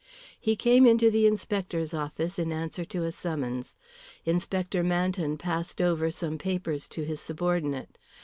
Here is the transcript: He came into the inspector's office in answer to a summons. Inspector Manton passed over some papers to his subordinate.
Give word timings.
He 0.39 0.55
came 0.55 0.87
into 0.87 1.11
the 1.11 1.27
inspector's 1.27 1.93
office 1.93 2.39
in 2.39 2.51
answer 2.51 2.83
to 2.85 3.03
a 3.03 3.11
summons. 3.11 3.75
Inspector 4.25 4.83
Manton 4.83 5.37
passed 5.37 5.79
over 5.79 6.09
some 6.09 6.39
papers 6.39 6.87
to 6.89 7.03
his 7.05 7.21
subordinate. 7.21 7.99